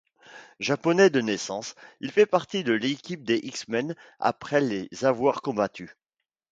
Japonais 0.59 1.11
de 1.11 1.21
naissance, 1.21 1.75
il 1.99 2.11
fait 2.11 2.25
partie 2.25 2.63
de 2.63 2.73
l'équipe 2.73 3.23
des 3.23 3.35
X-Men 3.45 3.93
après 4.19 4.59
les 4.59 4.89
avoir 5.05 5.43
combattus. 5.43 5.91